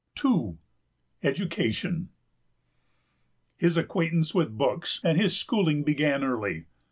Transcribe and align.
II. 0.25 0.57
EDUCATION. 1.21 2.09
His 3.55 3.77
acquaintance 3.77 4.33
with 4.33 4.57
books 4.57 4.99
and 5.03 5.15
his 5.15 5.37
schooling 5.37 5.83
began 5.83 6.23
early. 6.23 6.65